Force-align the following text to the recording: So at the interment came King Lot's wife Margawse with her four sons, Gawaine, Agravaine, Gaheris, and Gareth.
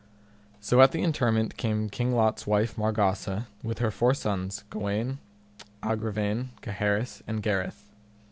So 0.59 0.81
at 0.81 0.93
the 0.93 1.03
interment 1.03 1.57
came 1.57 1.87
King 1.87 2.15
Lot's 2.15 2.47
wife 2.47 2.75
Margawse 2.75 3.45
with 3.61 3.77
her 3.77 3.91
four 3.91 4.15
sons, 4.15 4.63
Gawaine, 4.71 5.19
Agravaine, 5.83 6.47
Gaheris, 6.63 7.21
and 7.27 7.43
Gareth. 7.43 7.85